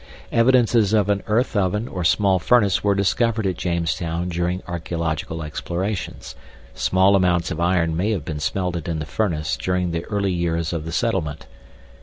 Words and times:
EVIDENCES 0.31 0.93
OF 0.93 1.09
AN 1.09 1.21
EARTH 1.27 1.55
OVEN 1.55 1.87
OR 1.87 2.03
SMALL 2.03 2.39
FURNACE 2.39 2.83
WERE 2.83 2.95
DISCOVERED 2.95 3.45
AT 3.45 3.55
JAMESTOWN 3.57 4.29
DURING 4.29 4.63
ARCHEOLOGICAL 4.65 5.43
EXPLORATIONS. 5.43 6.33
SMALL 6.73 7.15
AMOUNTS 7.15 7.51
OF 7.51 7.59
IRON 7.59 7.95
MAY 7.95 8.09
HAVE 8.09 8.25
BEEN 8.25 8.39
SMELTED 8.39 8.89
IN 8.89 8.97
THE 8.97 9.05
FURNACE 9.05 9.57
DURING 9.57 9.91
THE 9.91 10.03
EARLY 10.05 10.33
YEARS 10.33 10.73
OF 10.73 10.85
THE 10.85 10.91
SETTLEMENT. 10.91 11.45